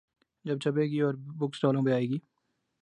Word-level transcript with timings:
جب 0.45 0.59
چھپے 0.59 0.83
گی 0.83 0.99
اور 1.01 1.13
بک 1.39 1.55
سٹالوں 1.55 1.83
پہ 1.85 1.91
آئے 1.91 2.05
گی۔ 2.09 2.19